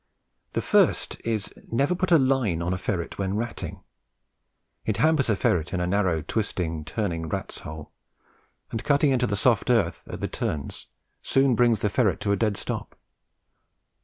[0.53, 3.83] The first is, never put a line on a ferret when ratting.
[4.83, 7.91] It hampers a ferret in a narrow, twisting, turning rat's hole,
[8.71, 10.87] and cutting into the soft earth at the turns
[11.21, 12.95] soon brings the ferret to a dead stop.